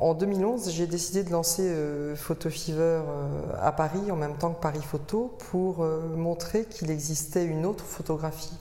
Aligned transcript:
En 0.00 0.14
2011, 0.14 0.70
j'ai 0.70 0.86
décidé 0.86 1.24
de 1.24 1.30
lancer 1.30 1.62
euh, 1.62 2.16
Photo 2.16 2.48
Fever 2.48 3.02
euh, 3.04 3.52
à 3.60 3.70
Paris 3.70 4.10
en 4.10 4.16
même 4.16 4.34
temps 4.38 4.50
que 4.54 4.60
Paris 4.62 4.80
Photo 4.80 5.36
pour 5.50 5.82
euh, 5.82 6.16
montrer 6.16 6.64
qu'il 6.64 6.90
existait 6.90 7.44
une 7.44 7.66
autre 7.66 7.84
photographie 7.84 8.58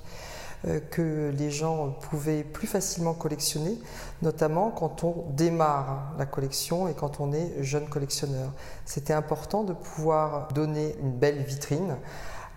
que 0.91 1.31
les 1.37 1.51
gens 1.51 1.91
pouvaient 2.01 2.43
plus 2.43 2.67
facilement 2.67 3.13
collectionner, 3.13 3.77
notamment 4.21 4.71
quand 4.71 5.05
on 5.05 5.23
démarre 5.29 6.13
la 6.17 6.25
collection 6.25 6.89
et 6.89 6.93
quand 6.93 7.21
on 7.21 7.31
est 7.31 7.63
jeune 7.63 7.87
collectionneur. 7.87 8.51
C'était 8.83 9.13
important 9.13 9.63
de 9.63 9.71
pouvoir 9.71 10.49
donner 10.49 10.97
une 10.99 11.13
belle 11.13 11.43
vitrine 11.43 11.95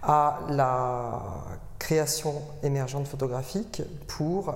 à 0.02 0.40
la 0.48 1.22
création 1.78 2.34
émergente 2.64 3.06
photographique 3.06 3.82
pour 4.08 4.52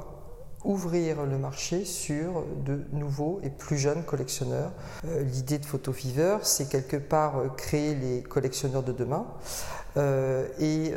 ouvrir 0.66 1.24
le 1.24 1.38
marché 1.38 1.84
sur 1.84 2.44
de 2.64 2.82
nouveaux 2.92 3.40
et 3.44 3.50
plus 3.50 3.78
jeunes 3.78 4.02
collectionneurs. 4.02 4.72
Euh, 5.06 5.22
l'idée 5.22 5.58
de 5.58 5.64
Photo 5.64 5.92
Fever, 5.92 6.38
c'est 6.42 6.68
quelque 6.68 6.96
part 6.96 7.38
euh, 7.38 7.48
créer 7.56 7.95
les 7.95 8.22
collectionneurs 8.22 8.82
de 8.82 8.92
demain 8.92 9.27
euh, 9.96 10.46
et 10.58 10.92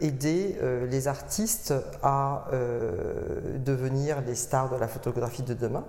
aider 0.00 0.56
les 0.88 1.08
artistes 1.08 1.74
à 2.02 2.44
devenir 3.64 4.20
les 4.20 4.36
stars 4.36 4.70
de 4.70 4.76
la 4.76 4.86
photographie 4.86 5.42
de 5.42 5.54
demain 5.54 5.84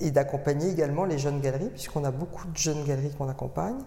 et 0.00 0.10
d'accompagner 0.10 0.70
également 0.70 1.04
les 1.06 1.16
jeunes 1.16 1.40
galeries, 1.40 1.70
puisqu'on 1.70 2.04
a 2.04 2.10
beaucoup 2.10 2.46
de 2.48 2.56
jeunes 2.56 2.84
galeries 2.84 3.14
qu'on 3.16 3.30
accompagne, 3.30 3.78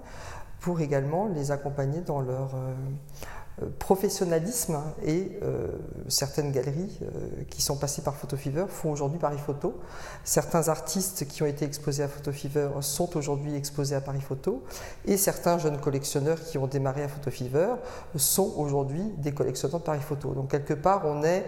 pour 0.59 0.81
également 0.81 1.27
les 1.27 1.51
accompagner 1.51 2.01
dans 2.01 2.21
leur 2.21 2.55
professionnalisme 3.77 4.79
et 5.05 5.31
euh, 5.43 5.67
certaines 6.07 6.51
galeries 6.51 6.99
euh, 7.03 7.43
qui 7.51 7.61
sont 7.61 7.77
passées 7.77 8.01
par 8.01 8.15
Photo 8.15 8.35
Fever 8.35 8.65
font 8.67 8.91
aujourd'hui 8.91 9.19
Paris 9.19 9.37
Photo. 9.37 9.79
Certains 10.23 10.69
artistes 10.69 11.27
qui 11.27 11.43
ont 11.43 11.45
été 11.45 11.63
exposés 11.63 12.01
à 12.01 12.07
Photo 12.07 12.31
Fever 12.31 12.69
sont 12.81 13.15
aujourd'hui 13.15 13.55
exposés 13.55 13.95
à 13.95 14.01
Paris 14.01 14.21
Photo 14.21 14.63
et 15.05 15.17
certains 15.17 15.59
jeunes 15.59 15.77
collectionneurs 15.77 16.41
qui 16.41 16.57
ont 16.57 16.65
démarré 16.65 17.03
à 17.03 17.07
Photo 17.07 17.29
Fever 17.29 17.75
sont 18.15 18.53
aujourd'hui 18.57 19.03
des 19.17 19.33
collectionneurs 19.33 19.79
de 19.81 19.85
Paris 19.85 20.01
Photo. 20.01 20.33
Donc 20.33 20.49
quelque 20.49 20.73
part 20.73 21.03
on 21.05 21.23
est 21.23 21.45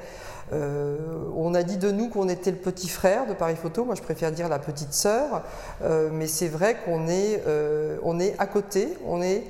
on 0.51 1.55
a 1.55 1.63
dit 1.63 1.77
de 1.77 1.89
nous 1.89 2.09
qu'on 2.09 2.29
était 2.29 2.51
le 2.51 2.57
petit 2.57 2.87
frère 2.87 3.25
de 3.25 3.33
Paris 3.33 3.55
Photo, 3.55 3.83
moi 3.83 3.95
je 3.95 4.03
préfère 4.03 4.31
dire 4.31 4.47
la 4.47 4.59
petite 4.59 4.93
sœur, 4.93 5.41
mais 6.11 6.27
c'est 6.27 6.47
vrai 6.47 6.77
qu'on 6.85 7.07
est, 7.07 7.41
on 8.03 8.19
est 8.19 8.35
à 8.37 8.45
côté, 8.45 8.95
on 9.07 9.23
est 9.23 9.43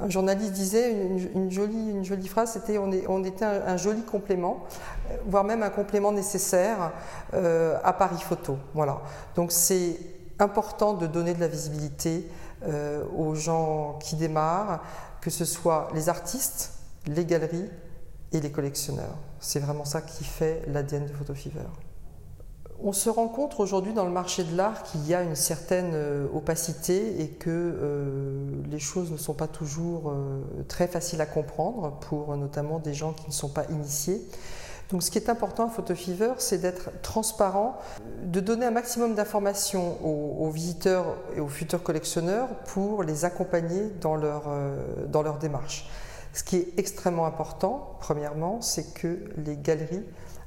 un 0.00 0.08
journaliste 0.08 0.52
disait 0.52 0.92
une, 1.34 1.50
jolie, 1.50 2.28
phrase, 2.28 2.52
c'était 2.52 2.78
on, 2.78 3.24
était 3.24 3.44
un, 3.44 3.76
joli 3.76 4.02
complément, 4.02 4.64
voire 5.26 5.44
même 5.44 5.62
un 5.62 5.70
complément 5.70 6.12
nécessaire 6.12 6.92
euh, 7.32 7.78
à 7.84 7.92
Paris 7.92 8.20
Photo. 8.20 8.58
Donc 9.36 9.52
c'est 9.52 9.96
important 10.38 10.94
de 10.94 11.06
donner 11.06 11.34
de 11.34 11.40
la 11.40 11.48
visibilité 11.48 12.28
euh, 12.66 13.04
aux 13.16 13.34
gens 13.34 13.98
qui 14.00 14.16
démarrent, 14.16 14.82
que 15.20 15.30
ce 15.30 15.44
soit 15.44 15.88
les 15.94 16.08
artistes, 16.08 16.72
les 17.06 17.24
galeries 17.24 17.70
et 18.32 18.40
les 18.40 18.50
collectionneurs. 18.50 19.16
C'est 19.38 19.60
vraiment 19.60 19.84
ça 19.84 20.00
qui 20.00 20.24
fait 20.24 20.62
l'ADN 20.66 21.06
de 21.06 21.12
Photo 21.12 21.34
Fever. 21.34 21.68
On 22.82 22.92
se 22.92 23.08
rend 23.08 23.28
compte 23.28 23.58
aujourd'hui 23.60 23.92
dans 23.92 24.04
le 24.04 24.10
marché 24.10 24.42
de 24.42 24.56
l'art 24.56 24.82
qu'il 24.82 25.06
y 25.06 25.14
a 25.14 25.22
une 25.22 25.36
certaine 25.36 25.92
euh, 25.94 26.26
opacité 26.34 27.20
et 27.20 27.28
que 27.28 27.48
euh, 27.50 28.46
les 28.68 28.80
choses 28.80 29.12
ne 29.12 29.16
sont 29.16 29.34
pas 29.34 29.46
toujours 29.46 30.10
euh, 30.10 30.42
très 30.66 30.88
faciles 30.88 31.20
à 31.20 31.26
comprendre 31.26 31.92
pour 32.00 32.36
notamment 32.36 32.80
des 32.80 32.92
gens 32.92 33.12
qui 33.12 33.28
ne 33.28 33.32
sont 33.32 33.48
pas 33.48 33.64
initiés. 33.70 34.20
Donc 34.90 35.02
ce 35.02 35.10
qui 35.10 35.18
est 35.18 35.30
important 35.30 35.66
à 35.66 35.70
Photo 35.70 35.94
Fever, 35.94 36.32
c'est 36.38 36.58
d'être 36.58 36.90
transparent, 37.00 37.78
de 38.24 38.40
donner 38.40 38.66
un 38.66 38.70
maximum 38.70 39.14
d'informations 39.14 39.96
aux, 40.04 40.50
visiteurs 40.50 41.16
et 41.34 41.40
aux 41.40 41.48
futurs 41.48 41.82
collectionneurs 41.82 42.48
pour 42.66 43.02
les 43.02 43.24
accompagner 43.24 43.90
dans 44.02 44.14
leur, 44.14 44.44
dans 45.08 45.22
leur 45.22 45.38
démarche. 45.38 45.88
Ce 46.34 46.44
qui 46.44 46.56
est 46.56 46.78
extrêmement 46.78 47.24
important, 47.24 47.96
premièrement, 48.00 48.60
c'est 48.60 48.92
que 48.92 49.20
les 49.38 49.56
galeries 49.56 50.04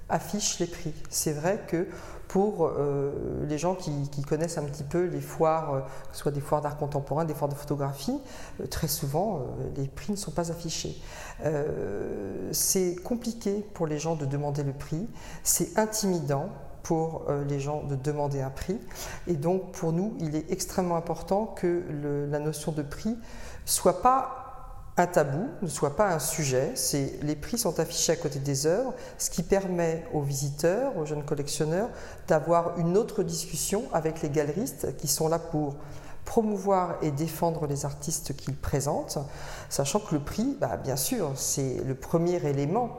affichent 0.10 0.60
les 0.60 0.68
prix. 0.68 0.94
C'est 1.10 1.34
vrai 1.34 1.62
que 1.68 1.88
pour 2.28 2.68
euh, 2.68 3.12
les 3.48 3.58
gens 3.58 3.76
qui, 3.76 3.92
connaissent 4.28 4.58
un 4.58 4.64
petit 4.64 4.84
peu 4.84 5.06
les 5.06 5.22
foires, 5.22 5.74
euh, 5.74 5.80
que 5.80 6.14
ce 6.14 6.20
soit 6.20 6.32
des 6.32 6.42
foires 6.42 6.62
d'art 6.62 6.78
contemporain, 6.78 7.26
des 7.26 7.34
foires 7.34 7.50
de 7.50 7.56
photographie, 7.56 8.20
euh, 8.62 8.68
très 8.68 8.88
souvent 8.88 9.46
les 9.76 9.88
prix 9.88 10.12
ne 10.12 10.18
sont 10.18 10.32
pas 10.32 10.52
affichés. 10.52 11.02
c'est 12.52 12.96
compliqué 13.04 13.66
pour 13.74 13.88
les 13.88 14.00
gens 14.00 14.16
de 14.16 14.26
demander 14.26 14.64
le 14.64 14.74
prix, 14.74 15.08
c'est 15.44 15.78
intimidant 15.78 16.50
pour 16.84 17.26
les 17.48 17.60
gens 17.60 17.84
de 17.84 17.96
demander 17.96 18.42
un 18.42 18.50
prix. 18.50 18.80
Et 19.28 19.34
donc 19.34 19.72
pour 19.74 19.92
nous, 19.92 20.16
il 20.20 20.36
est 20.36 20.52
extrêmement 20.52 20.96
important 20.96 21.46
que 21.46 21.84
la 22.30 22.40
notion 22.40 22.72
de 22.72 22.82
prix 22.82 23.18
soit 23.66 24.02
pas 24.02 24.47
un 24.98 25.06
tabou, 25.06 25.48
ne 25.62 25.68
soit 25.68 25.96
pas 25.96 26.12
un 26.12 26.20
sujet. 26.20 26.74
Les 27.22 27.36
prix 27.36 27.58
sont 27.58 27.80
affichés 27.80 28.14
à 28.14 28.16
côté 28.16 28.40
des 28.40 28.66
œuvres, 28.66 28.94
ce 29.20 29.30
qui 29.30 29.44
permet 29.44 30.04
aux 30.12 30.22
visiteurs, 30.22 30.98
aux 30.98 31.06
jeunes 31.06 31.24
collectionneurs, 31.24 31.90
d'avoir 32.28 32.80
une 32.80 32.98
autre 32.98 33.22
discussion 33.22 33.84
avec 33.94 34.24
les 34.24 34.30
galeristes 34.30 34.98
qui 34.98 35.08
sont 35.08 35.28
là 35.28 35.38
pour 35.38 35.76
promouvoir 36.26 36.98
et 37.02 37.12
défendre 37.12 37.68
les 37.68 37.86
artistes 37.86 38.36
qu'ils 38.36 38.58
présentent, 38.58 39.20
sachant 39.70 40.00
que 40.00 40.16
le 40.16 40.20
prix, 40.20 40.58
bah, 40.60 40.76
bien 40.76 40.98
sûr, 40.98 41.32
c'est 41.36 41.78
le 41.86 41.96
premier 41.96 42.36
élément 42.46 42.90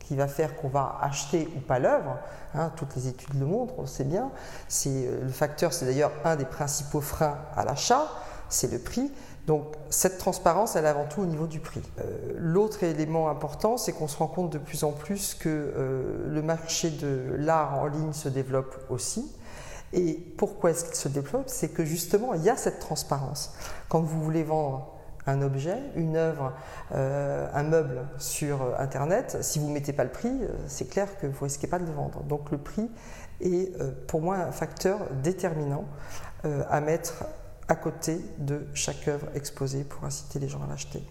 qui 0.00 0.16
va 0.16 0.28
faire 0.28 0.56
qu'on 0.56 0.68
va 0.68 0.98
acheter 1.00 1.48
ou 1.56 1.60
pas 1.60 1.78
l'œuvre. 1.78 2.18
Hein, 2.54 2.72
toutes 2.76 2.94
les 2.96 3.08
études 3.08 3.38
le 3.38 3.46
montrent, 3.46 3.74
on 3.78 3.86
sait 3.86 4.04
bien. 4.04 4.30
C'est 4.68 5.08
le 5.22 5.30
facteur, 5.30 5.72
c'est 5.72 5.86
d'ailleurs 5.86 6.12
un 6.24 6.36
des 6.36 6.44
principaux 6.44 7.00
freins 7.00 7.38
à 7.56 7.64
l'achat, 7.64 8.06
c'est 8.48 8.70
le 8.70 8.78
prix. 8.78 9.10
Donc 9.46 9.74
cette 9.90 10.18
transparence, 10.18 10.74
elle 10.74 10.86
est 10.86 10.88
avant 10.88 11.04
tout 11.04 11.20
au 11.20 11.26
niveau 11.26 11.46
du 11.46 11.60
prix. 11.60 11.82
Euh, 12.00 12.32
l'autre 12.36 12.82
élément 12.82 13.28
important, 13.28 13.76
c'est 13.76 13.92
qu'on 13.92 14.08
se 14.08 14.16
rend 14.16 14.26
compte 14.26 14.50
de 14.50 14.58
plus 14.58 14.84
en 14.84 14.92
plus 14.92 15.34
que 15.34 15.48
euh, 15.48 16.26
le 16.28 16.42
marché 16.42 16.90
de 16.90 17.34
l'art 17.36 17.78
en 17.78 17.86
ligne 17.86 18.12
se 18.12 18.28
développe 18.28 18.74
aussi. 18.88 19.30
Et 19.92 20.14
pourquoi 20.38 20.70
est-ce 20.70 20.86
qu'il 20.86 20.94
se 20.94 21.08
développe? 21.08 21.44
C'est 21.46 21.68
que 21.68 21.84
justement, 21.84 22.34
il 22.34 22.42
y 22.42 22.50
a 22.50 22.56
cette 22.56 22.80
transparence. 22.80 23.54
Quand 23.88 24.00
vous 24.00 24.22
voulez 24.22 24.42
vendre 24.42 24.92
un 25.26 25.40
objet, 25.40 25.78
une 25.94 26.16
œuvre, 26.16 26.52
euh, 26.94 27.46
un 27.52 27.62
meuble 27.62 28.06
sur 28.18 28.74
Internet, 28.78 29.38
si 29.42 29.58
vous 29.58 29.68
ne 29.68 29.72
mettez 29.72 29.92
pas 29.92 30.04
le 30.04 30.10
prix, 30.10 30.32
c'est 30.66 30.88
clair 30.88 31.18
que 31.18 31.26
vous 31.26 31.44
ne 31.44 31.44
risquez 31.44 31.66
pas 31.66 31.78
de 31.78 31.86
le 31.86 31.92
vendre. 31.92 32.22
Donc 32.24 32.50
le 32.50 32.58
prix 32.58 32.90
est 33.40 33.72
pour 34.06 34.20
moi 34.20 34.36
un 34.36 34.52
facteur 34.52 34.98
déterminant 35.22 35.84
à 36.42 36.80
mettre 36.80 37.24
à 37.68 37.74
côté 37.74 38.20
de 38.38 38.66
chaque 38.74 39.08
œuvre 39.08 39.28
exposée 39.34 39.84
pour 39.84 40.04
inciter 40.04 40.38
les 40.38 40.48
gens 40.48 40.62
à 40.62 40.66
l'acheter. 40.66 41.02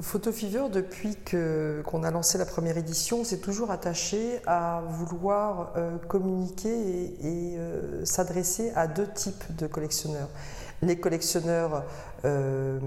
Photo 0.00 0.32
Fever, 0.32 0.64
depuis 0.70 1.16
qu'on 1.30 2.02
a 2.02 2.10
lancé 2.10 2.38
la 2.38 2.44
première 2.44 2.76
édition, 2.76 3.24
s'est 3.24 3.38
toujours 3.38 3.70
attaché 3.70 4.40
à 4.46 4.82
vouloir 4.88 5.72
euh, 5.76 5.96
communiquer 5.96 6.68
et, 6.68 7.56
euh, 7.58 8.04
s'adresser 8.04 8.72
à 8.74 8.88
deux 8.88 9.06
types 9.06 9.56
de 9.56 9.66
collectionneurs. 9.66 10.28
Les 10.82 10.98
collectionneurs 10.98 11.84
euh, 12.24 12.78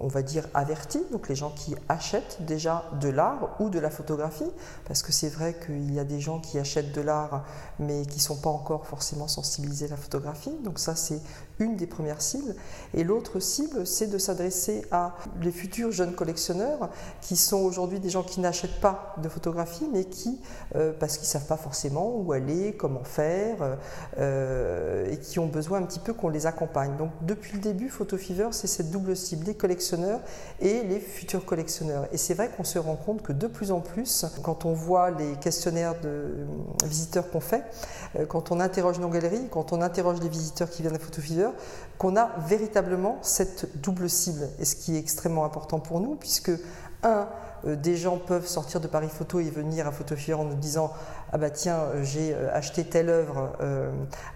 on 0.00 0.08
va 0.08 0.22
dire, 0.22 0.46
avertis, 0.54 1.02
donc 1.10 1.28
les 1.28 1.34
gens 1.34 1.50
qui 1.50 1.74
achètent 1.88 2.38
déjà 2.40 2.84
de 3.00 3.08
l'art 3.08 3.56
ou 3.60 3.70
de 3.70 3.78
la 3.78 3.90
photographie, 3.90 4.50
parce 4.86 5.02
que 5.02 5.12
c'est 5.12 5.28
vrai 5.28 5.56
qu'il 5.64 5.92
y 5.92 5.98
a 5.98 6.04
des 6.04 6.20
gens 6.20 6.40
qui 6.40 6.58
achètent 6.58 6.92
de 6.92 7.00
l'art 7.00 7.44
mais 7.78 8.04
qui 8.06 8.18
ne 8.18 8.22
sont 8.22 8.36
pas 8.36 8.50
encore 8.50 8.86
forcément 8.86 9.28
sensibilisés 9.28 9.86
à 9.86 9.90
la 9.90 9.96
photographie, 9.96 10.54
donc 10.62 10.78
ça 10.78 10.94
c'est 10.94 11.20
une 11.60 11.76
des 11.76 11.86
premières 11.86 12.20
cibles. 12.20 12.54
Et 12.94 13.04
l'autre 13.04 13.40
cible, 13.40 13.86
c'est 13.86 14.08
de 14.08 14.18
s'adresser 14.18 14.84
à 14.90 15.14
les 15.40 15.52
futurs 15.52 15.92
jeunes 15.92 16.14
collectionneurs 16.14 16.90
qui 17.20 17.36
sont 17.36 17.60
aujourd'hui 17.60 18.00
des 18.00 18.10
gens 18.10 18.22
qui 18.22 18.40
n'achètent 18.40 18.80
pas 18.80 19.14
de 19.22 19.28
photographie, 19.28 19.88
mais 19.92 20.04
qui, 20.04 20.40
euh, 20.74 20.92
parce 20.98 21.16
qu'ils 21.16 21.26
ne 21.26 21.30
savent 21.30 21.46
pas 21.46 21.56
forcément 21.56 22.16
où 22.16 22.32
aller, 22.32 22.74
comment 22.76 23.04
faire, 23.04 23.78
euh, 24.18 25.06
et 25.10 25.18
qui 25.18 25.38
ont 25.38 25.46
besoin 25.46 25.78
un 25.78 25.84
petit 25.84 26.00
peu 26.00 26.12
qu'on 26.12 26.28
les 26.28 26.46
accompagne. 26.46 26.96
Donc 26.96 27.10
depuis 27.22 27.52
le 27.52 27.60
début, 27.60 27.88
Photo 27.88 28.16
Fever, 28.16 28.48
c'est 28.52 28.66
cette 28.74 28.90
double 28.90 29.16
cible, 29.16 29.46
les 29.46 29.54
collectionneurs 29.54 30.20
et 30.60 30.82
les 30.82 30.98
futurs 30.98 31.44
collectionneurs. 31.44 32.06
Et 32.12 32.16
c'est 32.16 32.34
vrai 32.34 32.50
qu'on 32.54 32.64
se 32.64 32.78
rend 32.78 32.96
compte 32.96 33.22
que 33.22 33.32
de 33.32 33.46
plus 33.46 33.70
en 33.70 33.80
plus, 33.80 34.26
quand 34.42 34.64
on 34.64 34.72
voit 34.72 35.10
les 35.10 35.36
questionnaires 35.36 35.94
de 36.00 36.08
euh, 36.08 36.46
visiteurs 36.84 37.30
qu'on 37.30 37.40
fait, 37.40 37.64
euh, 38.16 38.26
quand 38.26 38.50
on 38.50 38.60
interroge 38.60 38.98
nos 38.98 39.08
galeries, 39.08 39.48
quand 39.50 39.72
on 39.72 39.80
interroge 39.80 40.20
les 40.20 40.28
visiteurs 40.28 40.68
qui 40.68 40.82
viennent 40.82 40.96
à 40.96 40.98
Photofeeder, 40.98 41.50
qu'on 41.98 42.16
a 42.16 42.30
véritablement 42.46 43.18
cette 43.22 43.80
double 43.80 44.10
cible. 44.10 44.48
Et 44.58 44.64
ce 44.64 44.74
qui 44.74 44.96
est 44.96 44.98
extrêmement 44.98 45.44
important 45.44 45.78
pour 45.78 46.00
nous, 46.00 46.16
puisque, 46.16 46.50
un, 47.02 47.28
euh, 47.66 47.76
des 47.76 47.96
gens 47.96 48.16
peuvent 48.16 48.46
sortir 48.46 48.80
de 48.80 48.88
Paris 48.88 49.10
Photo 49.10 49.38
et 49.38 49.50
venir 49.50 49.86
à 49.86 49.92
Photofever 49.92 50.34
en 50.34 50.44
nous 50.44 50.56
disant 50.56 50.90
ah 51.32 51.38
bah 51.38 51.50
tiens 51.50 51.80
j'ai 52.02 52.34
acheté 52.34 52.84
telle 52.84 53.08
œuvre 53.08 53.52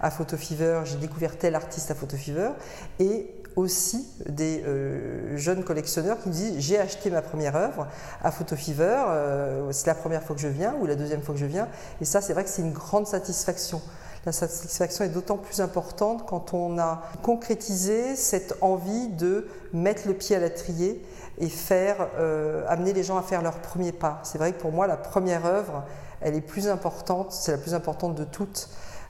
à 0.00 0.11
Photofever, 0.11 0.82
j'ai 0.85 0.96
découvert 0.96 1.38
tel 1.38 1.55
artiste 1.55 1.90
à 1.90 1.94
Photofever 1.94 2.50
et 2.99 3.32
aussi 3.59 4.07
des 4.29 4.63
euh, 4.67 5.37
jeunes 5.37 5.65
collectionneurs 5.65 6.21
qui 6.23 6.29
me 6.29 6.33
disent 6.33 6.55
j'ai 6.59 6.79
acheté 6.79 7.11
ma 7.11 7.23
première 7.23 7.57
œuvre 7.57 7.89
à 8.23 8.31
Photo 8.31 8.55
euh, 8.79 9.73
c'est 9.73 9.89
la 9.89 9.97
première 9.97 10.23
fois 10.23 10.37
que 10.37 10.43
je 10.43 10.49
viens 10.49 10.75
ou 10.81 10.87
la 10.87 10.95
deuxième 10.95 11.23
fois 11.23 11.35
que 11.35 11.41
je 11.41 11.47
viens. 11.47 11.69
Et 12.01 12.05
ça, 12.05 12.21
c'est 12.21 12.33
vrai 12.33 12.45
que 12.45 12.51
c'est 12.51 12.63
une 12.63 12.73
grande 12.73 13.07
satisfaction. 13.07 13.83
La 14.27 14.33
satisfaction 14.33 15.05
est 15.05 15.09
d'autant 15.09 15.37
plus 15.37 15.61
importante 15.61 16.25
quand 16.27 16.55
on 16.55 16.79
a 16.79 17.03
concrétisé 17.23 18.15
cette 18.15 18.55
envie 18.61 19.09
de 19.09 19.49
mettre 19.73 20.07
le 20.07 20.15
pied 20.15 20.37
à 20.37 20.39
l'étrier 20.39 21.05
et 21.39 21.49
faire, 21.49 22.09
euh, 22.19 22.65
amener 22.69 22.93
les 22.93 23.03
gens 23.03 23.19
à 23.19 23.23
faire 23.23 23.43
leur 23.43 23.59
premier 23.59 23.91
pas. 23.91 24.21
C'est 24.23 24.39
vrai 24.39 24.53
que 24.53 24.61
pour 24.61 24.71
moi, 24.71 24.87
la 24.87 24.97
première 24.97 25.47
œuvre, 25.47 25.85
elle 26.21 26.37
est 26.37 26.41
plus 26.41 26.69
importante, 26.69 27.33
c'est 27.33 27.53
la 27.53 27.59
plus 27.59 27.75
importante 27.75 28.15
de 28.15 28.25
toutes. 28.25 28.69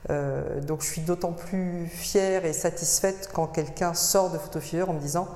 Euh, 0.09 0.61
donc 0.61 0.81
je 0.81 0.87
suis 0.87 1.01
d'autant 1.01 1.33
plus 1.33 1.87
fière 1.87 2.45
et 2.45 2.53
satisfaite 2.53 3.29
quand 3.33 3.47
quelqu'un 3.47 3.93
sort 3.93 4.31
de 4.31 4.37
Photofever 4.37 4.83
en 4.83 4.93
me 4.93 4.99
disant 4.99 5.27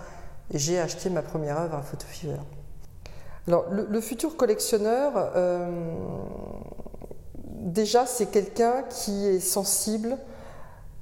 j'ai 0.53 0.79
acheté 0.79 1.09
ma 1.09 1.21
première 1.21 1.59
œuvre 1.59 1.75
à 1.75 1.81
Photofever. 1.81 2.37
Alors 3.47 3.65
le, 3.69 4.01
futur 4.01 4.37
collectionneur, 4.37 5.11
euh, 5.35 5.67
déjà 7.59 8.05
c'est 8.05 8.27
quelqu'un 8.27 8.83
qui 8.89 9.27
est 9.27 9.41
sensible 9.41 10.17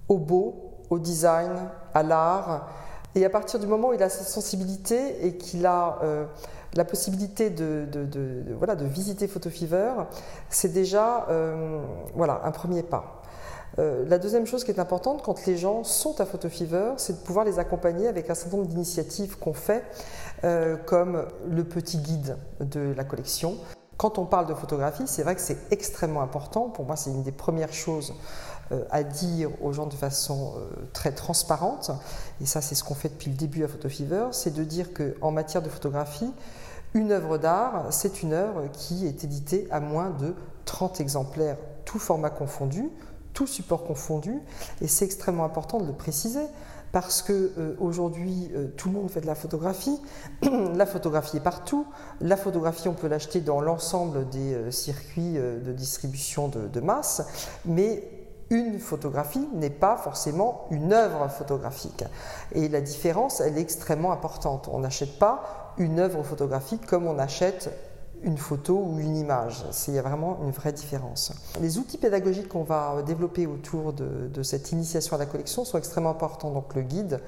au 0.07 0.17
beau, 0.17 0.73
au 0.89 0.97
design, 0.97 1.51
à 1.93 2.01
l'art. 2.01 2.67
Et 3.13 3.25
à 3.25 3.29
partir 3.29 3.59
du 3.59 3.67
moment 3.67 3.89
où 3.89 3.93
il 3.93 4.01
a 4.01 4.09
cette 4.09 4.27
sensibilité 4.27 5.25
et 5.25 5.37
qu'il 5.37 5.65
a 5.67 5.99
euh, 6.01 6.25
la 6.73 6.85
possibilité 6.85 7.49
de, 7.51 7.85
voilà, 8.57 8.75
de 8.75 8.85
visiter 8.85 9.27
Photofever, 9.27 9.91
c'est 10.49 10.73
déjà 10.73 11.27
voilà, 12.15 12.41
un 12.43 12.51
premier 12.51 12.81
pas. 12.81 13.20
Euh, 13.79 14.05
la 14.07 14.17
deuxième 14.17 14.45
chose 14.45 14.63
qui 14.63 14.71
est 14.71 14.79
importante 14.79 15.21
quand 15.23 15.45
les 15.45 15.57
gens 15.57 15.83
sont 15.83 16.19
à 16.19 16.25
Photofever, 16.25 16.93
c'est 16.97 17.21
de 17.21 17.25
pouvoir 17.25 17.45
les 17.45 17.59
accompagner 17.59 18.07
avec 18.07 18.29
un 18.29 18.35
certain 18.35 18.57
nombre 18.57 18.69
d'initiatives 18.69 19.37
qu'on 19.37 19.53
fait, 19.53 19.83
euh, 20.43 20.75
comme 20.85 21.25
le 21.49 21.63
petit 21.63 21.97
guide 21.97 22.37
de 22.59 22.93
la 22.95 23.03
collection. 23.03 23.55
Quand 23.97 24.17
on 24.17 24.25
parle 24.25 24.47
de 24.47 24.53
photographie, 24.53 25.03
c'est 25.05 25.23
vrai 25.23 25.35
que 25.35 25.41
c'est 25.41 25.71
extrêmement 25.71 26.21
important. 26.21 26.69
Pour 26.69 26.85
moi, 26.85 26.95
c'est 26.95 27.11
une 27.11 27.23
des 27.23 27.31
premières 27.31 27.73
choses 27.73 28.13
euh, 28.71 28.83
à 28.89 29.03
dire 29.03 29.51
aux 29.61 29.73
gens 29.73 29.85
de 29.85 29.93
façon 29.93 30.53
très 30.91 31.11
transparente. 31.11 31.91
Et 32.41 32.45
ça, 32.45 32.61
c'est 32.61 32.75
ce 32.75 32.83
qu'on 32.83 32.95
fait 32.95 33.09
depuis 33.09 33.29
le 33.29 33.37
début 33.37 33.63
à 33.63 33.67
Photofever, 33.67 34.27
c'est 34.31 34.53
de 34.53 34.63
dire 34.63 34.87
qu'en 34.93 35.31
matière 35.31 35.61
de 35.61 35.69
photographie, 35.69 36.33
une 36.93 37.11
œuvre 37.11 37.37
d'art, 37.37 37.85
c'est 37.91 38.21
une 38.21 38.33
œuvre 38.33 38.63
qui 38.73 39.07
est 39.07 39.23
éditée 39.23 39.67
à 39.71 39.79
moins 39.79 40.09
de 40.09 40.35
30 40.65 40.99
exemplaires, 40.99 41.57
tout 41.85 41.99
format 41.99 42.29
confondu 42.29 42.89
tout 43.33 43.47
support 43.47 43.83
confondu, 43.83 44.39
et 44.81 44.87
c'est 44.87 45.05
extrêmement 45.05 45.45
important 45.45 45.79
de 45.79 45.87
le 45.87 45.93
préciser 45.93 46.45
parce 46.91 47.21
que 47.21 47.51
euh, 47.57 47.75
aujourd'hui 47.79 48.51
euh, 48.53 48.67
tout 48.75 48.89
le 48.89 48.95
monde 48.95 49.09
fait 49.09 49.21
de 49.21 49.27
la 49.27 49.35
photographie, 49.35 49.99
la 50.75 50.85
photographie 50.85 51.37
est 51.37 51.41
partout, 51.41 51.85
la 52.19 52.37
photographie 52.37 52.87
on 52.87 52.93
peut 52.93 53.07
l'acheter 53.07 53.41
dans 53.41 53.61
l'ensemble 53.61 54.27
des 54.29 54.53
euh, 54.53 54.71
circuits 54.71 55.33
de 55.33 55.71
distribution 55.71 56.47
de, 56.47 56.67
de, 56.67 56.79
masse, 56.79 57.23
mais 57.65 58.03
une 58.49 58.79
photographie 58.79 59.47
n'est 59.53 59.69
pas 59.69 59.95
forcément 59.95 60.67
une 60.71 60.91
œuvre 60.91 61.29
photographique. 61.29 62.03
Et 62.51 62.67
la 62.67 62.81
différence, 62.81 63.39
elle 63.39 63.57
est 63.57 63.61
extrêmement 63.61 64.11
importante. 64.11 64.69
On 64.71 64.79
n'achète 64.79 65.17
pas 65.17 65.73
une 65.77 65.99
œuvre 65.99 66.21
photographique 66.23 66.85
comme 66.85 67.07
on 67.07 67.17
achète 67.17 67.69
une 68.23 68.37
photo 68.37 68.77
ou 68.77 68.99
une 68.99 69.15
image. 69.15 69.63
Il 69.87 69.95
y 69.95 69.99
a 69.99 70.01
vraiment 70.01 70.39
une 70.43 70.51
vraie 70.51 70.73
différence. 70.73 71.33
Les 71.59 71.77
outils 71.77 71.97
pédagogiques 71.97 72.47
qu'on 72.47 72.63
va 72.63 73.01
développer 73.05 73.47
autour 73.47 73.93
de, 73.93 74.43
cette 74.43 74.71
initiation 74.71 75.15
à 75.15 75.19
la 75.19 75.25
collection 75.25 75.65
sont 75.65 75.77
extrêmement 75.77 76.11
importants. 76.11 76.51
Donc 76.51 76.75
le 76.75 76.81
guide, 76.81 77.19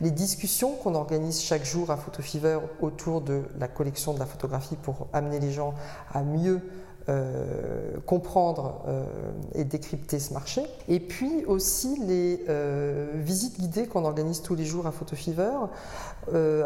les 0.00 0.10
discussions 0.10 0.72
qu'on 0.72 0.94
organise 0.94 1.40
chaque 1.40 1.64
jour 1.64 1.90
à 1.90 1.96
PhotoFever 1.96 2.58
autour 2.80 3.20
de 3.20 3.42
la 3.58 3.68
collection 3.68 4.14
de 4.14 4.18
la 4.18 4.26
photographie 4.26 4.76
pour 4.76 5.08
amener 5.12 5.40
les 5.40 5.52
gens 5.52 5.74
à 6.12 6.22
mieux 6.22 6.60
comprendre 8.04 8.82
euh, 8.88 9.04
et 9.54 9.64
décrypter 9.64 10.18
ce 10.18 10.32
marché. 10.32 10.62
Et 10.88 10.98
puis 10.98 11.44
aussi 11.46 12.00
les 12.04 12.44
euh, 12.48 13.12
visites 13.14 13.60
guidées 13.60 13.86
qu'on 13.86 14.04
organise 14.04 14.42
tous 14.42 14.56
les 14.56 14.64
jours 14.64 14.86
à 14.86 14.92
PhotoFever 14.92 15.52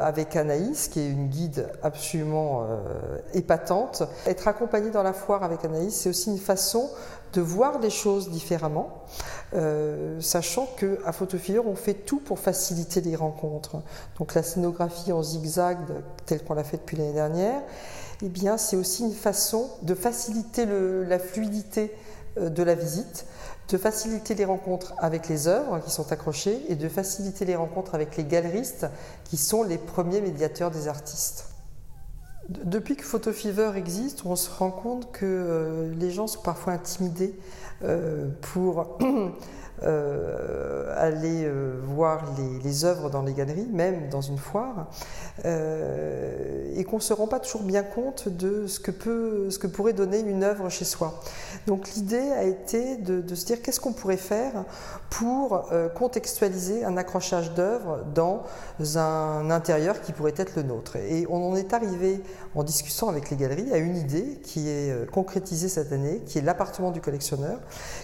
avec 0.00 0.36
Anaïs, 0.36 0.88
qui 0.88 1.00
est 1.00 1.10
une 1.10 1.28
guide 1.28 1.68
absolument 1.82 2.66
épatante. 3.34 4.02
Être 4.24 4.48
accompagné 4.48 4.90
dans 4.90 5.02
la 5.02 5.12
foire 5.12 5.42
avec 5.44 5.62
Anaïs, 5.66 5.94
c'est 5.94 6.08
aussi 6.08 6.30
une 6.30 6.38
façon 6.38 6.88
de 7.34 7.42
voir 7.42 7.78
les 7.78 7.90
choses 7.90 8.30
différemment, 8.30 9.04
sachant 10.20 10.66
qu'à 10.78 11.12
PhotoFever, 11.12 11.58
on 11.58 11.74
fait 11.74 11.92
tout 11.92 12.20
pour 12.20 12.38
faciliter 12.38 13.02
les 13.02 13.16
rencontres. 13.16 13.82
Donc 14.18 14.34
la 14.34 14.42
scénographie 14.42 15.12
en 15.12 15.22
zigzag, 15.22 15.76
telle 16.24 16.42
qu'on 16.42 16.54
l'a 16.54 16.64
fait 16.64 16.78
depuis 16.78 16.96
l'année 16.96 17.12
dernière, 17.12 17.60
eh 18.22 18.28
bien, 18.28 18.58
c'est 18.58 18.76
aussi 18.76 19.02
une 19.02 19.14
façon 19.14 19.70
de 19.82 19.94
faciliter 19.94 20.66
la 20.66 21.18
fluidité 21.18 21.92
euh, 22.38 22.50
de 22.50 22.62
la 22.62 22.74
visite, 22.74 23.26
de 23.68 23.78
faciliter 23.78 24.34
les 24.34 24.44
rencontres 24.44 24.94
avec 24.98 25.28
les 25.28 25.48
œuvres 25.48 25.80
qui 25.80 25.90
sont 25.90 26.12
accrochées 26.12 26.60
et 26.68 26.76
de 26.76 26.88
faciliter 26.88 27.44
les 27.44 27.56
rencontres 27.56 27.94
avec 27.94 28.16
les 28.16 28.24
galeristes 28.24 28.86
qui 29.24 29.36
sont 29.36 29.62
les 29.62 29.78
premiers 29.78 30.20
médiateurs 30.20 30.70
des 30.70 30.88
artistes. 30.88 31.46
Depuis 32.48 32.96
que 32.96 33.04
PhotoFever 33.04 33.72
existe, 33.76 34.22
on 34.26 34.34
se 34.34 34.50
rend 34.50 34.72
compte 34.72 35.12
que 35.12 35.24
euh, 35.24 35.94
les 35.94 36.10
gens 36.10 36.26
sont 36.26 36.42
parfois 36.42 36.72
intimidés 36.72 37.38
euh, 37.84 38.28
pour 38.40 38.98
Euh, 39.82 40.94
aller 40.94 41.44
euh, 41.44 41.80
voir 41.82 42.24
les, 42.62 42.84
œuvres 42.84 43.08
dans 43.08 43.22
les 43.22 43.32
galeries, 43.32 43.68
même 43.72 44.10
dans 44.10 44.20
une 44.20 44.36
foire, 44.36 44.88
euh, 45.46 46.74
et 46.76 46.84
qu'on 46.84 46.96
ne 46.96 47.02
se 47.02 47.14
rend 47.14 47.26
pas 47.26 47.40
toujours 47.40 47.62
bien 47.62 47.82
compte 47.82 48.28
de 48.28 48.66
ce 48.66 48.78
que, 48.78 48.90
peut, 48.90 49.48
ce 49.48 49.58
que 49.58 49.66
pourrait 49.66 49.94
donner 49.94 50.18
une 50.20 50.44
œuvre 50.44 50.68
chez 50.68 50.84
soi. 50.84 51.20
Donc 51.66 51.88
l'idée 51.94 52.30
a 52.32 52.42
été 52.42 52.98
de, 52.98 53.22
de 53.22 53.34
se 53.34 53.46
dire 53.46 53.62
qu'est-ce 53.62 53.80
qu'on 53.80 53.94
pourrait 53.94 54.18
faire 54.18 54.64
pour 55.08 55.70
contextualiser 55.94 56.84
un 56.84 56.96
accrochage 56.96 57.52
d'œuvres 57.54 58.04
dans 58.14 58.44
un 58.96 59.50
intérieur 59.50 60.00
qui 60.02 60.12
pourrait 60.12 60.34
être 60.36 60.56
le 60.56 60.62
nôtre. 60.62 60.96
Et 60.96 61.26
on 61.30 61.50
en 61.50 61.56
est 61.56 61.72
arrivé 61.72 62.22
en 62.54 62.62
discutant 62.62 63.08
avec 63.08 63.30
les 63.30 63.36
galeries 63.36 63.72
à 63.72 63.78
une 63.78 63.96
idée 63.96 64.40
qui 64.42 64.68
est 64.68 65.10
concrétisée 65.10 65.68
cette 65.68 65.92
année, 65.92 66.20
qui 66.26 66.38
est 66.38 66.42
l'appartement 66.42 66.90
du 66.90 67.00
collectionneur, 67.00 67.58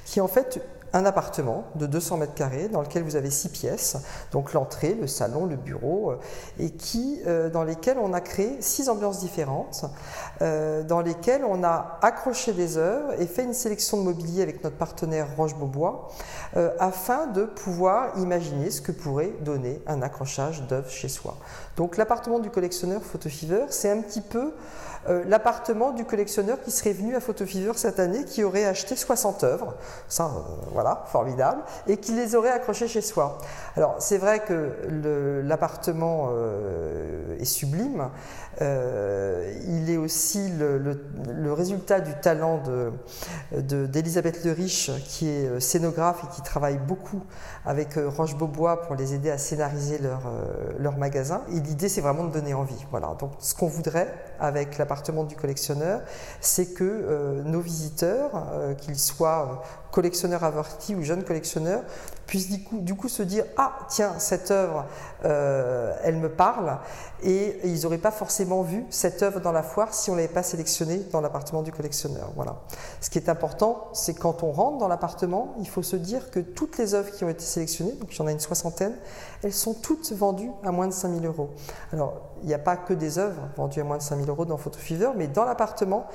qui 0.05 0.21
en 0.21 0.29
fait 0.29 0.61
un 0.97 1.05
appartement 1.05 1.65
de 1.75 1.85
200 1.85 2.17
mètres 2.17 2.35
carrés 2.35 2.69
dans 2.69 2.81
lequel 2.81 3.03
vous 3.03 3.17
avez 3.17 3.31
six 3.31 3.51
pièces, 3.51 3.99
donc 4.33 4.55
l'entrée, 4.55 4.95
le 4.95 5.07
salon, 5.07 5.45
le 5.45 5.57
bureau, 5.57 6.13
euh, 6.13 6.19
et 6.59 6.71
qui, 6.71 7.21
euh, 7.27 7.51
dans 7.51 7.65
lesquelles 7.65 7.99
on 7.99 8.15
a 8.15 8.23
créé 8.23 8.57
six 8.61 8.89
ambiances 8.89 9.21
différentes, 9.21 9.85
euh, 10.41 10.83
dans 10.83 11.03
lesquelles 11.03 11.45
on 11.45 11.63
a 11.65 11.99
accroché 12.01 12.55
des 12.55 12.79
œuvres 12.79 13.13
et 13.21 13.27
fait 13.27 13.45
une 13.45 13.53
sélection 13.53 13.99
de 13.99 14.05
mobilier 14.05 14.43
avec 14.43 14.65
notre 14.65 14.77
partenaire 14.77 15.27
Roche-Beaubois, 15.37 16.09
afin 16.79 17.27
de 17.27 17.45
pouvoir 17.45 18.19
imaginer 18.19 18.71
ce 18.71 18.81
que 18.81 18.93
pourrait 18.93 19.33
donner 19.43 19.83
un 19.87 20.01
accrochage 20.01 20.63
d'œuvres 20.63 20.89
chez 20.89 21.09
soi. 21.09 21.37
Donc 21.77 21.97
l'appartement 21.97 22.39
du 22.39 22.51
collectionneur 22.51 23.03
Photofever, 23.03 23.67
c'est 23.69 23.91
un 23.91 24.01
petit 24.01 24.23
peu 24.23 24.53
euh, 25.09 25.23
l'appartement 25.27 25.93
du 25.93 26.05
collectionneur 26.05 26.61
qui 26.61 26.71
serait 26.71 26.93
venu 26.93 27.15
à 27.15 27.21
Photofever 27.21 27.73
cette 27.77 28.01
année, 28.01 28.25
qui 28.25 28.43
aurait 28.43 28.65
acheté 28.65 28.97
60 28.97 29.45
œuvres, 29.45 29.75
ça, 30.09 30.25
euh, 30.25 30.41
voilà, 30.73 31.05
formidable, 31.07 31.63
et 31.87 31.99
qui 31.99 32.13
les 32.13 32.35
aurait 32.35 32.51
accrochées 32.51 32.89
chez 32.89 33.03
soi. 33.03 33.39
Alors, 33.77 33.97
c'est 34.01 34.19
vrai 34.19 34.41
que 34.41 35.43
l'appartement 35.45 36.31
euh, 36.33 37.39
est 37.39 37.45
sublime, 37.45 38.09
il 38.61 39.91
est 39.91 39.99
aussi 39.99 40.51
le, 40.59 41.53
résultat 41.53 42.01
du 42.01 42.15
talent 42.15 42.63
d'Elisabeth 43.53 44.43
de, 44.43 44.49
Le 44.49 44.55
Riche, 44.55 44.91
qui 45.05 45.29
est 45.29 45.61
scénographe 45.61 46.25
et 46.25 46.35
qui 46.35 46.43
travaille 46.43 46.79
beaucoup 46.79 47.23
avec 47.67 47.95
Roche-Beaubois 47.97 48.83
pour 48.83 48.97
les 48.97 49.13
aider 49.15 49.31
à 49.31 49.37
scénariser 49.37 49.99
leur, 49.99 50.97
magasin. 50.97 51.43
L'idée, 51.67 51.89
c'est 51.89 52.01
vraiment 52.01 52.25
de 52.25 52.33
donner 52.33 52.55
envie. 52.55 52.87
Voilà. 52.91 53.15
Donc, 53.19 53.33
ce 53.39 53.55
qu'on 53.55 53.67
voudrait 53.67 54.13
avec 54.41 54.79
l'appartement 54.79 55.25
du 55.25 55.37
collectionneur, 55.37 56.01
c'est 56.41 56.75
que 56.75 56.85
euh, 56.85 57.43
nos 57.43 57.61
visiteurs, 57.61 58.31
euh, 58.53 58.75
qu'ils 58.75 58.99
soient 58.99 59.63
collectionneurs 59.91 60.45
avertis 60.45 60.95
ou 60.95 61.03
jeunes 61.03 61.25
collectionneurs, 61.25 61.83
puissent 62.27 62.51
du 62.73 62.95
coup, 62.95 63.09
se 63.09 63.23
dire 63.23 63.45
Ah, 63.57 63.79
tiens, 63.89 64.19
cette 64.19 64.51
œuvre, 64.51 64.85
euh, 65.25 65.95
elle 66.03 66.17
me 66.17 66.29
parle, 66.29 66.79
et, 67.23 67.61
ils 67.65 67.83
n'auraient 67.83 67.99
pas 67.99 68.11
forcément 68.11 68.63
vu 68.63 68.85
cette 68.91 69.23
œuvre 69.23 69.41
dans 69.41 69.53
la 69.53 69.63
foire 69.63 69.95
si 69.95 70.11
on 70.11 70.17
l'avait 70.17 70.29
pas 70.29 70.43
sélectionnée 70.43 71.07
dans 71.13 71.21
l'appartement 71.21 71.63
du 71.63 71.73
collectionneur. 71.73 72.31
Voilà. 72.37 72.57
Ce 73.01 73.11
qui 73.11 73.19
est 73.19 73.29
important, 73.29 73.89
c'est 73.93 74.15
quand 74.15 74.43
on 74.43 74.53
rentre 74.53 74.79
dans 74.79 74.89
l'appartement, 74.89 75.55
il 75.59 75.69
faut 75.69 75.83
se 75.83 75.97
dire 75.97 76.31
que 76.31 76.41
toutes 76.41 76.79
les 76.79 76.95
œuvres 76.95 77.11
qui 77.11 77.25
ont 77.25 77.29
été 77.29 77.45
sélectionnées, 77.45 77.93
donc 77.93 78.15
il 78.15 78.19
y 78.19 78.23
en 78.23 78.27
a 78.27 78.33
une 78.33 78.41
soixantaine, 78.41 78.97
elles 79.43 79.55
sont 79.55 79.75
toutes 79.75 80.13
vendues 80.13 80.51
à 80.65 80.73
moins 80.73 80.89
de 80.89 80.93
5000 80.93 81.25
euros. 81.27 81.51
Alors, 81.93 82.21
il 82.43 82.49
n'y 82.49 82.55
a 82.55 82.59
pas 82.59 82.77
que 82.77 82.93
des 82.93 83.19
œuvres 83.19 83.43
vendues 83.57 83.81
à 83.81 83.85
moins 83.85 83.99
de 83.99 84.03
5000 84.03 84.29
euros 84.29 84.45
dans 84.45 84.57
PhotoFever, 84.57 85.11
mais 85.17 85.29
dans 85.29 85.45
l'appartement, 85.45 86.07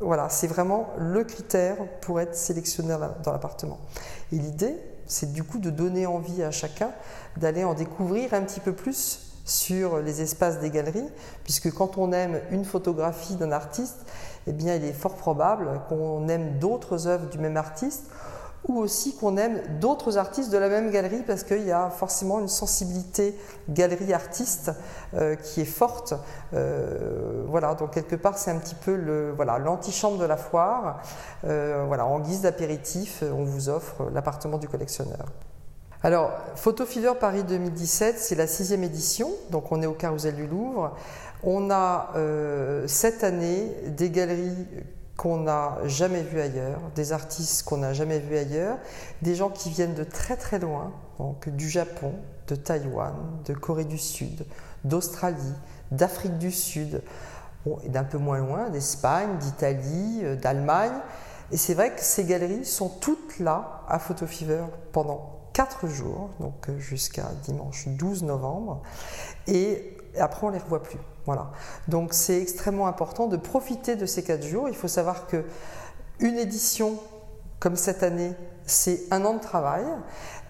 voilà, 0.00 0.28
c'est 0.28 0.46
vraiment 0.46 0.90
le 0.96 1.24
critère 1.24 1.76
pour 2.00 2.20
être 2.20 2.34
sélectionné 2.34 2.96
dans 3.24 3.32
l'appartement. 3.32 3.78
Et 4.32 4.36
l'idée, 4.36 4.76
c'est 5.08 5.32
du 5.32 5.42
coup 5.42 5.58
de 5.58 5.70
donner 5.70 6.06
envie 6.06 6.42
à 6.42 6.50
chacun 6.50 6.92
d'aller 7.36 7.64
en 7.64 7.74
découvrir 7.74 8.34
un 8.34 8.42
petit 8.42 8.60
peu 8.60 8.72
plus 8.72 9.20
sur 9.44 9.98
les 9.98 10.20
espaces 10.20 10.60
des 10.60 10.70
galeries, 10.70 11.08
puisque 11.42 11.72
quand 11.72 11.96
on 11.96 12.12
aime 12.12 12.40
une 12.50 12.66
photographie 12.66 13.34
d'un 13.36 13.50
artiste, 13.50 14.04
eh 14.46 14.50
il 14.50 14.68
est 14.68 14.92
fort 14.92 15.14
probable 15.14 15.80
qu'on 15.88 16.28
aime 16.28 16.58
d'autres 16.58 17.06
œuvres 17.06 17.28
du 17.28 17.38
même 17.38 17.56
artiste 17.56 18.04
ou 18.66 18.78
aussi 18.78 19.14
qu'on 19.16 19.36
aime 19.36 19.60
d'autres 19.80 20.18
artistes 20.18 20.50
de 20.50 20.58
la 20.58 20.68
même 20.68 20.90
galerie 20.90 21.22
parce 21.26 21.44
qu'il 21.44 21.64
y 21.64 21.72
a 21.72 21.90
forcément 21.90 22.40
une 22.40 22.48
sensibilité 22.48 23.38
galerie-artiste 23.68 24.72
euh, 25.14 25.36
qui 25.36 25.60
est 25.60 25.66
forte. 25.66 26.14
Euh, 26.54 27.44
voilà, 27.46 27.74
donc 27.74 27.92
quelque 27.92 28.16
part 28.16 28.36
c'est 28.36 28.50
un 28.50 28.58
petit 28.58 28.74
peu 28.74 29.32
voilà, 29.36 29.58
l'antichambre 29.58 30.18
de 30.18 30.24
la 30.24 30.36
foire. 30.36 31.00
Euh, 31.44 31.84
voilà, 31.86 32.06
en 32.06 32.18
guise 32.20 32.42
d'apéritif, 32.42 33.22
on 33.22 33.44
vous 33.44 33.68
offre 33.68 34.10
l'appartement 34.12 34.58
du 34.58 34.68
collectionneur. 34.68 35.26
Alors, 36.02 36.30
Photo 36.54 36.86
Fever 36.86 37.14
Paris 37.18 37.42
2017, 37.42 38.18
c'est 38.18 38.36
la 38.36 38.46
sixième 38.46 38.84
édition, 38.84 39.30
donc 39.50 39.72
on 39.72 39.82
est 39.82 39.86
au 39.86 39.94
Carousel 39.94 40.36
du 40.36 40.46
Louvre. 40.46 40.96
On 41.42 41.70
a 41.70 42.12
cette 42.86 43.24
année 43.24 43.72
des 43.86 44.10
galeries 44.10 44.66
qu'on 45.18 45.38
n'a 45.38 45.78
jamais 45.84 46.22
vu 46.22 46.40
ailleurs, 46.40 46.80
des 46.94 47.12
artistes 47.12 47.64
qu'on 47.64 47.78
n'a 47.78 47.92
jamais 47.92 48.20
vus 48.20 48.38
ailleurs, 48.38 48.78
des 49.20 49.34
gens 49.34 49.50
qui 49.50 49.68
viennent 49.68 49.94
de 49.94 50.04
très 50.04 50.36
très 50.36 50.60
loin, 50.60 50.92
donc 51.18 51.48
du 51.48 51.68
Japon, 51.68 52.14
de 52.46 52.54
Taïwan, 52.54 53.14
de 53.44 53.52
Corée 53.52 53.84
du 53.84 53.98
Sud, 53.98 54.46
d'Australie, 54.84 55.54
d'Afrique 55.90 56.38
du 56.38 56.52
Sud, 56.52 57.02
et 57.82 57.88
d'un 57.88 58.04
peu 58.04 58.16
moins 58.16 58.38
loin, 58.38 58.70
d'Espagne, 58.70 59.36
d'Italie, 59.38 60.20
euh, 60.22 60.36
d'Allemagne. 60.36 60.94
Et 61.50 61.56
c'est 61.56 61.74
vrai 61.74 61.92
que 61.92 62.00
ces 62.00 62.24
galeries 62.24 62.64
sont 62.64 62.88
toutes 62.88 63.40
là 63.40 63.82
à 63.88 63.98
Photo 63.98 64.24
Fever 64.24 64.64
pendant 64.92 65.50
4 65.52 65.88
jours, 65.88 66.30
donc 66.38 66.68
euh, 66.68 66.78
jusqu'à 66.78 67.26
dimanche 67.42 67.88
12 67.88 68.22
novembre. 68.22 68.82
Et 70.18 70.20
après, 70.20 70.46
on 70.46 70.50
ne 70.50 70.56
les 70.56 70.62
revoit 70.62 70.82
plus. 70.82 70.98
Voilà. 71.24 71.50
Donc 71.88 72.12
c'est 72.12 72.40
extrêmement 72.40 72.86
important 72.86 73.26
de 73.26 73.36
profiter 73.36 73.96
de 73.96 74.06
ces 74.06 74.22
quatre 74.22 74.44
jours. 74.44 74.68
Il 74.68 74.74
faut 74.74 74.88
savoir 74.88 75.26
que 75.26 75.44
une 76.20 76.36
édition 76.36 76.98
comme 77.60 77.76
cette 77.76 78.02
année, 78.02 78.32
c'est 78.66 79.00
un 79.10 79.24
an 79.24 79.34
de 79.34 79.40
travail. 79.40 79.84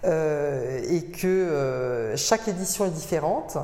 Euh, 0.05 0.79
et 0.89 1.03
que 1.03 1.27
euh, 1.27 2.15
chaque 2.15 2.47
édition 2.47 2.85
est 2.85 2.91
différente. 2.91 3.57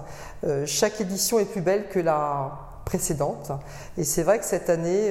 Euh, 0.43 0.65
chaque 0.65 0.99
édition 0.99 1.39
est 1.39 1.45
plus 1.45 1.61
belle 1.61 1.87
que 1.87 1.99
la 1.99 2.51
précédente. 2.83 3.51
Et 3.97 4.03
c'est 4.03 4.23
vrai 4.23 4.39
que 4.39 4.45
cette 4.45 4.69
année, 4.69 5.09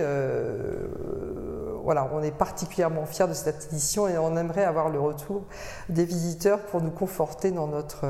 voilà, 1.84 2.08
on 2.12 2.22
est 2.22 2.30
particulièrement 2.30 3.04
fiers 3.04 3.28
de 3.28 3.34
cette 3.34 3.68
édition 3.70 4.08
et 4.08 4.16
on 4.18 4.36
aimerait 4.36 4.64
avoir 4.64 4.88
le 4.88 4.98
retour 4.98 5.44
des 5.88 6.04
visiteurs 6.04 6.60
pour 6.60 6.80
nous 6.80 6.90
conforter 6.90 7.50
dans 7.50 7.66
notre, 7.66 8.06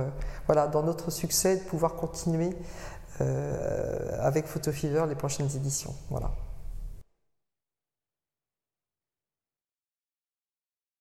voilà, 0.46 0.68
dans 0.68 0.82
notre 0.82 1.10
succès 1.10 1.54
et 1.54 1.56
de 1.56 1.64
pouvoir 1.64 1.94
continuer 1.94 2.56
euh, 3.20 4.16
avec 4.20 4.46
Photo 4.46 4.72
Fever 4.72 5.04
les 5.08 5.14
prochaines 5.16 5.50
éditions. 5.54 5.94
Voilà. 6.10 6.30